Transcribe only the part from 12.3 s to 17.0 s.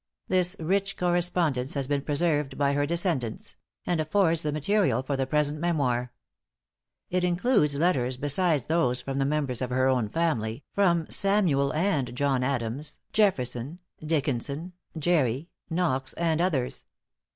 Adams, Jefferson, Dickinson, Gerry, Knox and others.